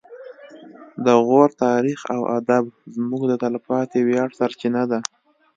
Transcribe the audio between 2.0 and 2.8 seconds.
او ادب